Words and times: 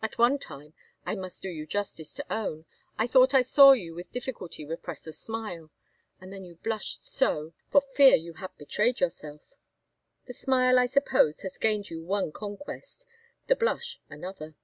At 0.00 0.18
one 0.18 0.38
time, 0.38 0.72
I 1.04 1.16
must 1.16 1.42
do 1.42 1.48
you 1.48 1.64
the 1.64 1.70
justice 1.70 2.12
to 2.12 2.32
own, 2.32 2.64
I 2.96 3.08
thought 3.08 3.34
I 3.34 3.42
saw 3.42 3.72
you 3.72 3.92
with 3.92 4.12
difficulty 4.12 4.64
repress 4.64 5.04
a 5.08 5.12
smile, 5.12 5.68
and 6.20 6.32
then 6.32 6.44
you 6.44 6.54
blushed 6.54 7.08
so, 7.08 7.54
for 7.72 7.80
fear 7.80 8.14
you 8.14 8.34
had 8.34 8.56
betrayed 8.56 9.00
yourself! 9.00 9.42
The 10.26 10.32
smile 10.34 10.78
I 10.78 10.86
suppose 10.86 11.40
has 11.40 11.58
gained 11.58 11.90
you 11.90 12.04
one 12.04 12.30
conquest 12.30 13.04
the 13.48 13.56
blush 13.56 13.98
another. 14.08 14.54